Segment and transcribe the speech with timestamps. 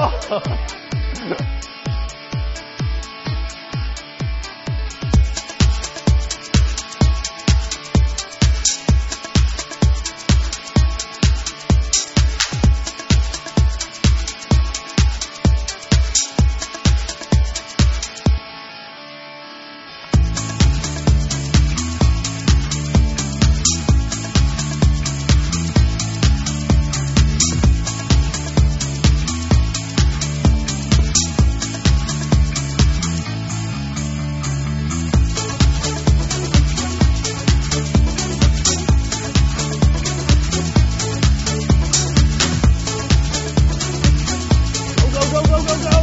[0.00, 1.36] 哎呦！
[45.70, 45.99] Because